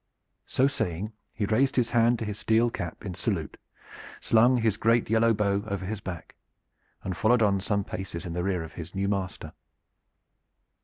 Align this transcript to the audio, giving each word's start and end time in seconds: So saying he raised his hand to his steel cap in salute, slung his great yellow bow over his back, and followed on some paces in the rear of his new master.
So 0.47 0.65
saying 0.65 1.13
he 1.31 1.45
raised 1.45 1.75
his 1.75 1.91
hand 1.91 2.17
to 2.17 2.25
his 2.25 2.39
steel 2.39 2.71
cap 2.71 3.05
in 3.05 3.13
salute, 3.13 3.57
slung 4.19 4.57
his 4.57 4.75
great 4.75 5.11
yellow 5.11 5.31
bow 5.31 5.61
over 5.67 5.85
his 5.85 6.01
back, 6.01 6.33
and 7.03 7.15
followed 7.15 7.43
on 7.43 7.61
some 7.61 7.83
paces 7.83 8.25
in 8.25 8.33
the 8.33 8.41
rear 8.43 8.63
of 8.63 8.73
his 8.73 8.95
new 8.95 9.07
master. 9.07 9.53